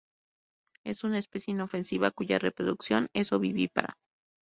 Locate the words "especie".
1.19-1.51